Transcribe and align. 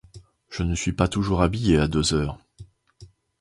Je 0.49 0.63
ne 0.63 0.73
suis 0.73 0.93
pas 0.93 1.07
toujours 1.07 1.43
habillée 1.43 1.77
à 1.77 1.87
deux 1.87 2.15
heures. 2.15 2.39